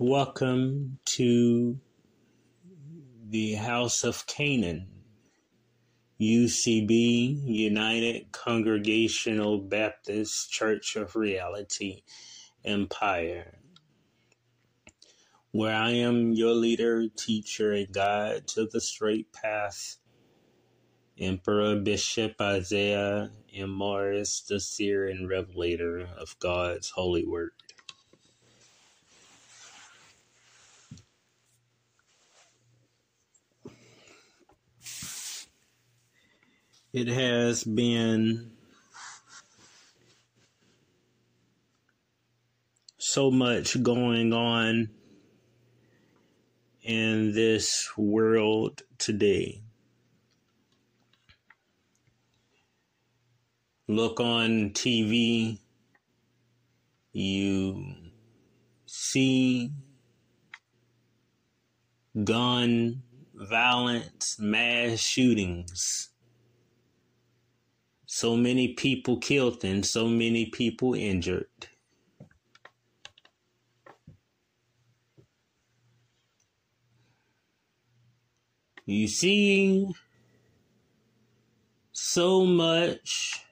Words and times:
Welcome 0.00 0.98
to 1.04 1.78
the 3.28 3.52
House 3.54 4.04
of 4.04 4.26
Canaan, 4.26 4.88
UCB, 6.18 7.44
United 7.44 8.32
Congregational 8.32 9.58
Baptist 9.58 10.50
Church 10.50 10.96
of 10.96 11.14
Reality 11.14 12.04
Empire, 12.64 13.58
where 15.50 15.76
I 15.76 15.90
am 15.90 16.32
your 16.32 16.54
leader, 16.54 17.06
teacher, 17.08 17.72
and 17.72 17.92
guide 17.92 18.48
to 18.48 18.66
the 18.66 18.80
straight 18.80 19.30
path. 19.30 19.98
Emperor 21.18 21.76
Bishop 21.76 22.40
Isaiah 22.40 23.30
M. 23.54 23.70
Morris, 23.70 24.40
the 24.40 24.58
seer 24.58 25.06
and 25.06 25.28
revelator 25.28 26.08
of 26.16 26.38
God's 26.38 26.90
holy 26.90 27.26
word. 27.26 27.50
It 36.92 37.08
has 37.08 37.64
been 37.64 38.50
so 42.98 43.30
much 43.30 43.82
going 43.82 44.34
on 44.34 44.90
in 46.82 47.32
this 47.32 47.88
world 47.96 48.82
today. 48.98 49.62
Look 53.88 54.20
on 54.20 54.72
TV, 54.74 55.60
you 57.14 57.94
see 58.84 59.72
gun 62.22 63.02
violence, 63.34 64.36
mass 64.38 64.98
shootings 65.00 66.11
so 68.14 68.36
many 68.36 68.68
people 68.74 69.16
killed 69.16 69.64
and 69.64 69.86
so 69.86 70.06
many 70.06 70.44
people 70.44 70.92
injured. 70.92 71.46
You 78.84 79.08
see 79.08 79.88
so 81.92 82.44
much 82.44 83.46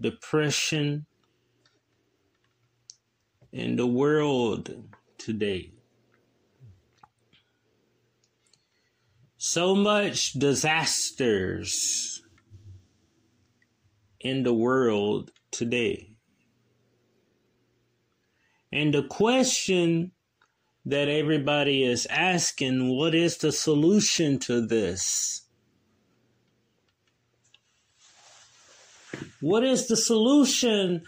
depression 0.00 1.04
in 3.52 3.76
the 3.76 3.86
world 3.86 4.74
today. 5.18 5.74
So 9.36 9.74
much 9.74 10.32
disasters 10.32 12.11
in 14.22 14.44
the 14.44 14.54
world 14.54 15.30
today. 15.50 16.08
And 18.72 18.94
the 18.94 19.02
question 19.02 20.12
that 20.86 21.08
everybody 21.08 21.84
is 21.84 22.06
asking 22.06 22.96
what 22.96 23.14
is 23.14 23.36
the 23.36 23.52
solution 23.52 24.38
to 24.40 24.66
this? 24.66 25.42
What 29.40 29.64
is 29.64 29.88
the 29.88 29.96
solution 29.96 31.02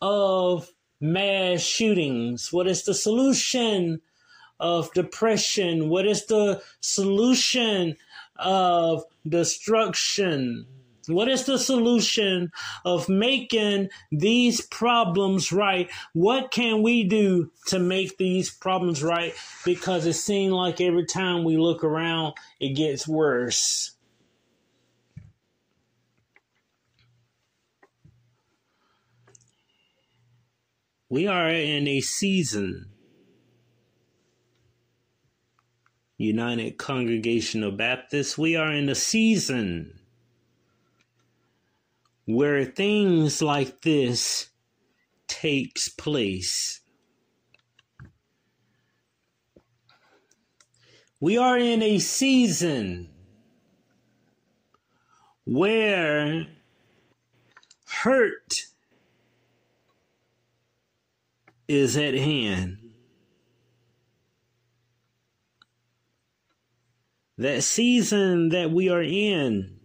of 0.00 0.70
mass 1.00 1.60
shootings? 1.60 2.52
What 2.52 2.66
is 2.66 2.84
the 2.84 2.94
solution 2.94 4.00
of 4.58 4.92
depression? 4.92 5.88
What 5.88 6.06
is 6.06 6.26
the 6.26 6.62
solution 6.80 7.96
of 8.36 9.04
destruction? 9.28 10.66
What 11.12 11.28
is 11.28 11.44
the 11.44 11.58
solution 11.58 12.50
of 12.84 13.08
making 13.08 13.90
these 14.10 14.60
problems 14.60 15.52
right? 15.52 15.90
What 16.12 16.50
can 16.50 16.82
we 16.82 17.04
do 17.04 17.50
to 17.66 17.78
make 17.78 18.18
these 18.18 18.50
problems 18.50 19.02
right? 19.02 19.34
Because 19.64 20.06
it 20.06 20.14
seems 20.14 20.52
like 20.52 20.80
every 20.80 21.06
time 21.06 21.44
we 21.44 21.56
look 21.56 21.84
around, 21.84 22.34
it 22.58 22.74
gets 22.74 23.06
worse. 23.06 23.92
We 31.08 31.26
are 31.26 31.48
in 31.48 31.88
a 31.88 32.00
season, 32.00 32.86
United 36.16 36.78
Congregational 36.78 37.72
Baptists, 37.72 38.38
we 38.38 38.54
are 38.54 38.70
in 38.72 38.88
a 38.88 38.94
season 38.94 39.99
where 42.34 42.64
things 42.64 43.42
like 43.42 43.82
this 43.82 44.48
takes 45.26 45.88
place. 45.88 46.80
We 51.20 51.36
are 51.36 51.58
in 51.58 51.82
a 51.82 51.98
season 51.98 53.10
where 55.44 56.46
hurt 57.86 58.66
is 61.68 61.96
at 61.96 62.14
hand. 62.14 62.78
That 67.36 67.62
season 67.62 68.50
that 68.50 68.70
we 68.70 68.88
are 68.88 69.02
in 69.02 69.79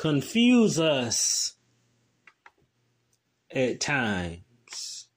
confuse 0.00 0.80
us 0.80 1.56
at 3.54 3.80
times. 3.80 5.08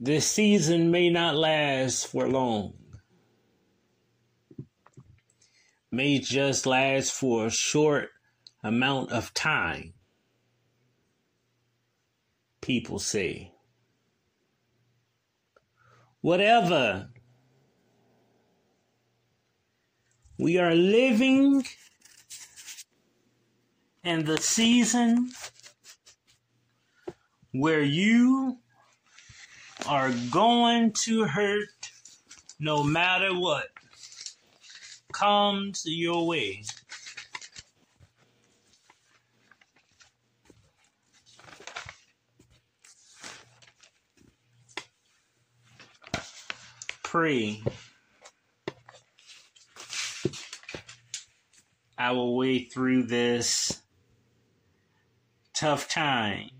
This 0.00 0.26
season 0.26 0.90
may 0.90 1.10
not 1.10 1.36
last 1.36 2.06
for 2.06 2.26
long. 2.26 2.72
May 5.92 6.18
just 6.18 6.64
last 6.64 7.12
for 7.12 7.44
a 7.44 7.50
short 7.50 8.08
amount 8.62 9.12
of 9.12 9.34
time. 9.34 9.92
People 12.62 12.98
say. 12.98 13.52
Whatever 16.22 17.10
We 20.36 20.58
are 20.58 20.74
living 20.74 21.64
in 24.02 24.24
the 24.24 24.38
season 24.38 25.30
where 27.52 27.82
you 27.82 28.58
are 29.86 30.10
going 30.32 30.92
to 31.04 31.24
hurt 31.24 31.68
no 32.58 32.82
matter 32.82 33.32
what 33.32 33.68
comes 35.12 35.84
your 35.86 36.26
way. 36.26 36.64
Pray. 47.04 47.62
Our 52.04 52.26
way 52.26 52.58
through 52.58 53.02
this 53.02 53.80
tough 55.54 55.88
time. 55.88 56.50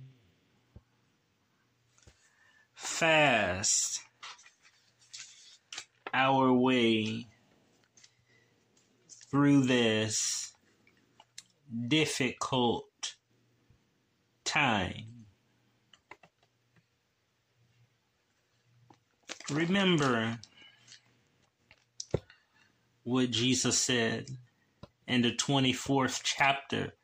Fast 2.75 4.01
our 6.15 6.51
way 6.51 7.27
through 9.31 9.65
this 9.65 10.55
difficult 11.89 13.17
time. 14.47 15.27
Remember 19.51 20.39
what 23.03 23.31
Jesus 23.31 23.77
said 23.77 24.39
in 25.07 25.23
the 25.23 25.33
24th 25.33 26.21
chapter 26.23 26.95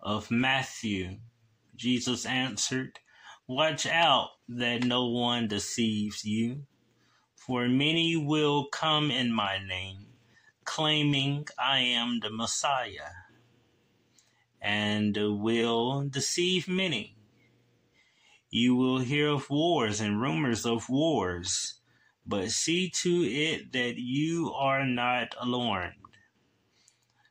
of 0.00 0.30
Matthew. 0.30 1.18
Jesus 1.74 2.24
answered, 2.24 2.98
Watch 3.46 3.86
out 3.86 4.30
that 4.48 4.84
no 4.84 5.06
one 5.06 5.48
deceives 5.48 6.24
you, 6.24 6.66
for 7.34 7.68
many 7.68 8.16
will 8.16 8.66
come 8.66 9.10
in 9.10 9.32
my 9.32 9.58
name, 9.64 10.06
claiming 10.64 11.46
I 11.58 11.80
am 11.80 12.20
the 12.20 12.30
Messiah, 12.30 13.12
and 14.60 15.16
will 15.16 16.08
deceive 16.08 16.66
many. 16.66 17.16
You 18.50 18.74
will 18.74 19.00
hear 19.00 19.28
of 19.28 19.50
wars 19.50 20.00
and 20.00 20.20
rumors 20.20 20.64
of 20.64 20.88
wars, 20.88 21.74
but 22.24 22.50
see 22.50 22.90
to 23.02 23.22
it 23.22 23.72
that 23.72 23.96
you 23.96 24.52
are 24.54 24.86
not 24.86 25.34
alarmed. 25.40 26.05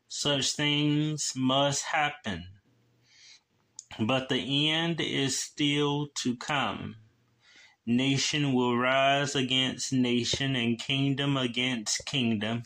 Such 0.08 0.52
things 0.52 1.34
must 1.36 1.86
happen, 1.86 2.48
but 4.00 4.30
the 4.30 4.70
end 4.70 5.02
is 5.02 5.40
still 5.40 6.08
to 6.24 6.36
come. 6.36 6.96
Nation 7.88 8.54
will 8.54 8.78
rise 8.78 9.36
against 9.36 9.94
nation 9.94 10.56
and 10.56 10.80
kingdom 10.80 11.38
against 11.38 12.06
kingdom. 12.06 12.64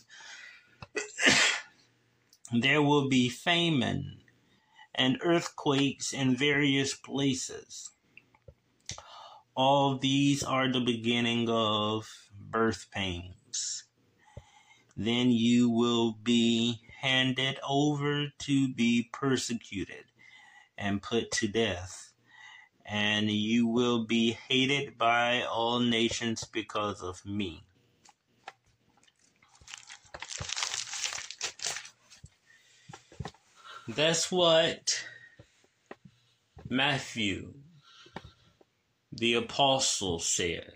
there 2.51 2.81
will 2.81 3.09
be 3.09 3.29
famine 3.29 4.21
and 4.95 5.17
earthquakes 5.23 6.13
in 6.13 6.35
various 6.35 6.93
places. 6.93 7.91
All 9.55 9.97
these 9.97 10.43
are 10.43 10.71
the 10.71 10.81
beginning 10.81 11.49
of 11.49 12.07
birth 12.37 12.87
pains. 12.91 13.85
Then 14.95 15.31
you 15.31 15.69
will 15.69 16.13
be 16.13 16.81
handed 17.01 17.59
over 17.67 18.27
to 18.39 18.73
be 18.73 19.09
persecuted 19.11 20.05
and 20.77 21.01
put 21.01 21.31
to 21.31 21.47
death 21.47 22.09
and 22.91 23.29
you 23.29 23.67
will 23.67 24.03
be 24.03 24.31
hated 24.49 24.97
by 24.97 25.43
all 25.43 25.79
nations 25.79 26.43
because 26.43 27.03
of 27.03 27.23
me. 27.23 27.63
That's 33.87 34.31
what 34.31 35.05
Matthew, 36.67 37.53
the 39.11 39.35
apostle, 39.35 40.19
said 40.19 40.73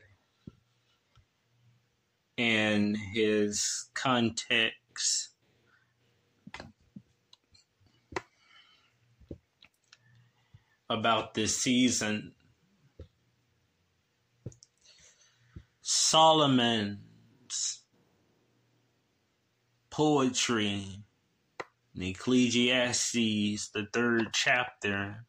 in 2.37 2.95
his 2.95 3.89
context 3.95 5.32
about 10.93 11.33
this 11.33 11.57
season. 11.57 12.33
Solomon's 15.81 16.99
poetry 19.89 21.03
in 21.95 22.01
Ecclesiastes, 22.01 23.69
the 23.69 23.87
third 23.91 24.29
chapter, 24.33 25.25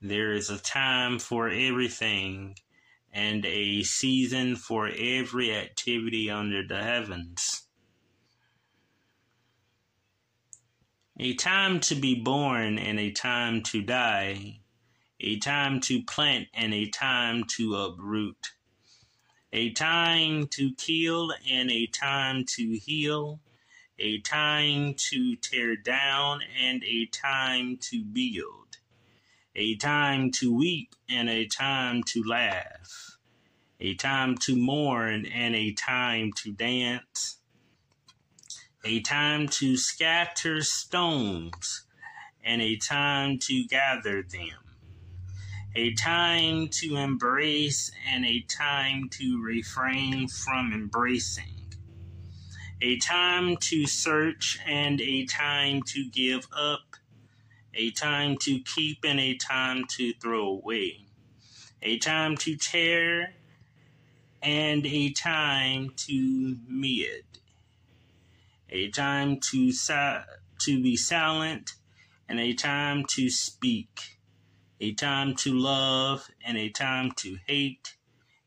there 0.00 0.32
is 0.32 0.50
a 0.50 0.58
time 0.58 1.18
for 1.18 1.48
everything 1.48 2.56
and 3.12 3.44
a 3.46 3.82
season 3.82 4.54
for 4.54 4.88
every 4.88 5.54
activity 5.54 6.30
under 6.30 6.64
the 6.66 6.82
heavens. 6.82 7.57
A 11.20 11.34
time 11.34 11.80
to 11.80 11.96
be 11.96 12.14
born 12.14 12.78
and 12.78 13.00
a 13.00 13.10
time 13.10 13.64
to 13.64 13.82
die, 13.82 14.60
a 15.18 15.36
time 15.40 15.80
to 15.80 16.00
plant 16.04 16.46
and 16.54 16.72
a 16.72 16.88
time 16.90 17.42
to 17.56 17.74
uproot, 17.74 18.52
a 19.52 19.72
time 19.72 20.46
to 20.46 20.72
kill 20.76 21.32
and 21.50 21.72
a 21.72 21.88
time 21.88 22.44
to 22.50 22.78
heal, 22.78 23.40
a 23.98 24.20
time 24.20 24.94
to 25.10 25.34
tear 25.34 25.74
down 25.74 26.42
and 26.56 26.84
a 26.84 27.06
time 27.06 27.78
to 27.78 28.04
build, 28.04 28.76
a 29.56 29.74
time 29.74 30.30
to 30.30 30.54
weep 30.54 30.94
and 31.08 31.28
a 31.28 31.46
time 31.46 32.04
to 32.04 32.22
laugh, 32.22 33.18
a 33.80 33.96
time 33.96 34.38
to 34.38 34.54
mourn 34.54 35.26
and 35.26 35.56
a 35.56 35.72
time 35.72 36.32
to 36.34 36.52
dance 36.52 37.38
a 38.84 39.00
time 39.00 39.48
to 39.48 39.76
scatter 39.76 40.62
stones, 40.62 41.84
and 42.44 42.62
a 42.62 42.76
time 42.76 43.38
to 43.38 43.66
gather 43.66 44.22
them, 44.22 44.58
a 45.74 45.92
time 45.94 46.68
to 46.68 46.96
embrace, 46.96 47.90
and 48.08 48.24
a 48.24 48.40
time 48.42 49.08
to 49.10 49.42
refrain 49.42 50.28
from 50.28 50.72
embracing, 50.72 51.74
a 52.80 52.96
time 52.98 53.56
to 53.56 53.84
search, 53.84 54.60
and 54.64 55.00
a 55.00 55.26
time 55.26 55.82
to 55.82 56.08
give 56.10 56.46
up, 56.56 56.94
a 57.74 57.90
time 57.90 58.36
to 58.36 58.60
keep, 58.60 58.98
and 59.04 59.18
a 59.18 59.34
time 59.36 59.84
to 59.88 60.12
throw 60.14 60.46
away, 60.46 61.04
a 61.82 61.98
time 61.98 62.36
to 62.36 62.56
tear, 62.56 63.34
and 64.40 64.86
a 64.86 65.10
time 65.10 65.90
to 65.96 66.56
mid 66.68 67.24
a 68.70 68.90
time 68.90 69.40
to 69.40 69.72
si- 69.72 70.24
to 70.60 70.82
be 70.82 70.96
silent 70.96 71.74
and 72.28 72.38
a 72.40 72.52
time 72.52 73.04
to 73.06 73.30
speak, 73.30 74.18
a 74.80 74.92
time 74.92 75.34
to 75.36 75.54
love 75.54 76.28
and 76.44 76.58
a 76.58 76.68
time 76.68 77.12
to 77.12 77.38
hate, 77.46 77.96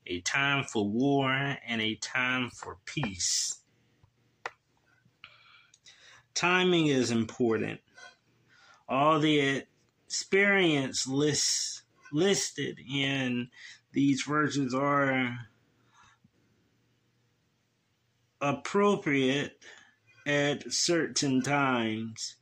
a 0.05 0.21
time 0.21 0.63
for 0.63 0.87
war 0.87 1.57
and 1.65 1.81
a 1.81 1.95
time 1.95 2.49
for 2.49 2.77
peace. 2.85 3.61
Timing 6.33 6.87
is 6.87 7.11
important. 7.11 7.81
All 8.87 9.19
the 9.19 9.65
experience 10.07 11.07
lists 11.07 11.83
listed 12.11 12.79
in 12.79 13.49
these 13.93 14.23
verses 14.23 14.73
are 14.73 15.37
appropriate 18.41 19.59
at 20.25 20.71
certain 20.71 21.41
times. 21.41 22.35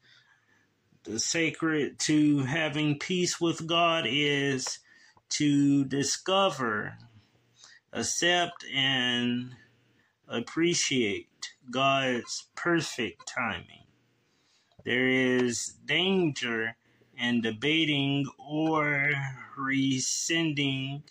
The 1.04 1.20
sacred 1.20 2.00
to 2.00 2.40
having 2.40 3.00
peace 3.00 3.40
with 3.40 3.66
God 3.66 4.06
is 4.08 4.80
to 5.30 5.86
discover, 5.86 6.98
accept, 7.94 8.66
and 8.74 9.56
appreciate 10.28 11.54
God's 11.72 12.48
perfect 12.56 13.28
timing. 13.28 13.86
There 14.84 15.08
is 15.08 15.76
danger 15.86 16.76
in 17.18 17.42
debating 17.42 18.28
or 18.38 19.12
rescinding 19.58 21.04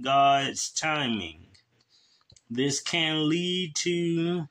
God's 0.00 0.70
timing. 0.70 1.46
This 2.48 2.80
can 2.80 3.28
lead 3.28 3.74
to 3.76 4.48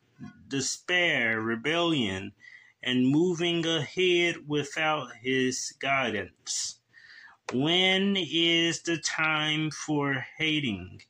despair, 0.47 1.41
rebellion, 1.41 2.33
and 2.81 3.07
moving 3.07 3.65
ahead 3.65 4.47
without 4.47 5.09
his 5.21 5.73
guidance. 5.79 6.79
When 7.51 8.15
is 8.17 8.81
the 8.81 8.97
time 8.97 9.71
for 9.71 10.25
hating? 10.37 11.01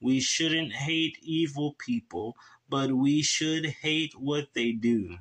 We 0.00 0.20
shouldn't 0.20 0.72
hate 0.72 1.18
evil 1.22 1.76
people, 1.78 2.36
but 2.68 2.92
we 2.92 3.22
should 3.22 3.66
hate 3.66 4.12
what 4.18 4.48
they 4.54 4.72
do. 4.72 5.16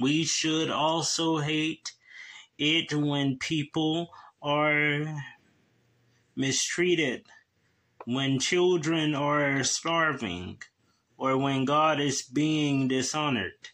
We 0.00 0.24
should 0.24 0.70
also 0.70 1.38
hate 1.38 1.92
it 2.58 2.92
when 2.92 3.38
people 3.38 4.10
are 4.42 5.22
mistreated, 6.34 7.26
when 8.04 8.38
children 8.38 9.14
are 9.14 9.62
starving, 9.64 10.60
or 11.24 11.38
when 11.38 11.64
God 11.64 12.00
is 12.00 12.20
being 12.20 12.86
dishonored. 12.86 13.70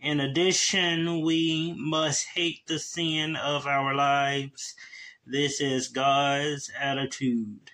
In 0.00 0.18
addition, 0.18 1.20
we 1.20 1.74
must 1.76 2.26
hate 2.34 2.66
the 2.66 2.78
sin 2.78 3.36
of 3.36 3.66
our 3.66 3.94
lives. 3.94 4.74
This 5.26 5.60
is 5.60 5.88
God's 5.88 6.70
attitude. 6.80 7.70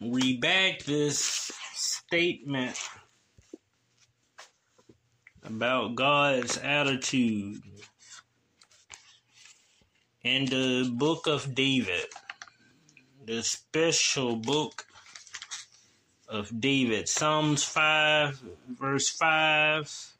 We 0.00 0.36
back 0.36 0.84
this 0.84 1.50
statement 1.74 2.78
about 5.42 5.96
God's 5.96 6.58
attitude 6.58 7.60
in 10.22 10.44
the 10.44 10.92
book 10.94 11.26
of 11.26 11.56
David 11.56 12.06
the 13.30 13.44
special 13.44 14.34
book 14.34 14.86
of 16.28 16.60
David. 16.60 17.08
Psalms 17.08 17.62
5, 17.62 18.42
verse 18.76 19.08
5 19.08 20.14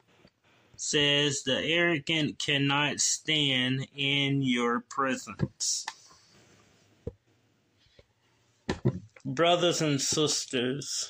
says, 0.77 1.43
The 1.43 1.59
arrogant 1.61 2.39
cannot 2.39 3.01
stand 3.01 3.85
in 3.93 4.41
your 4.41 4.79
presence. 4.79 5.85
Brothers 9.25 9.81
and 9.81 9.99
sisters, 9.99 11.09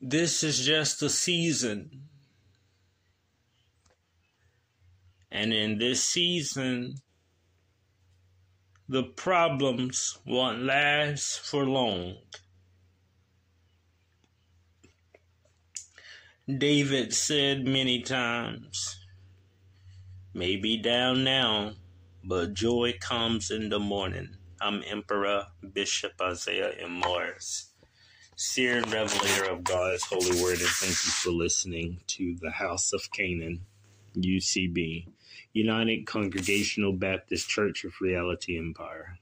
this 0.00 0.42
is 0.42 0.64
just 0.64 1.02
a 1.02 1.10
season. 1.10 2.05
And 5.36 5.52
in 5.52 5.76
this 5.76 6.02
season, 6.02 6.94
the 8.88 9.02
problems 9.02 10.18
won't 10.24 10.62
last 10.62 11.40
for 11.40 11.66
long. 11.66 12.16
David 16.48 17.12
said 17.12 17.66
many 17.66 18.00
times, 18.00 18.98
may 20.32 20.56
be 20.56 20.78
down 20.78 21.22
now, 21.22 21.72
but 22.24 22.54
joy 22.54 22.94
comes 22.98 23.50
in 23.50 23.68
the 23.68 23.78
morning. 23.78 24.30
I'm 24.58 24.82
Emperor 24.86 25.48
Bishop 25.74 26.12
Isaiah 26.18 26.72
M. 26.80 26.92
Morris, 26.92 27.72
seer 28.36 28.78
and 28.78 28.90
revelator 28.90 29.50
of 29.50 29.64
God's 29.64 30.04
holy 30.04 30.42
word, 30.42 30.60
and 30.60 30.68
thank 30.80 30.92
you 30.92 31.10
for 31.10 31.30
listening 31.30 32.00
to 32.06 32.36
the 32.40 32.52
House 32.52 32.94
of 32.94 33.10
Canaan, 33.12 33.66
UCB, 34.16 35.08
United 35.56 36.06
Congregational 36.06 36.92
Baptist 36.92 37.48
Church 37.48 37.84
of 37.84 37.98
Reality 38.02 38.58
Empire. 38.58 39.18